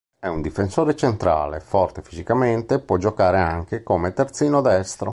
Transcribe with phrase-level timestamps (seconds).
[0.19, 5.09] È un difensore centrale forte fisicamente, può giocare anche come terzino destro.